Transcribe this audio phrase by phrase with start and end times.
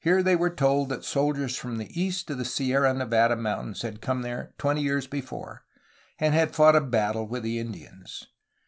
[0.00, 4.22] Here they were told that soldiers from east of the Sierra Nevada Mountains had come
[4.22, 5.64] there twenty years before,
[6.18, 8.26] and had fought a battle with the Indians.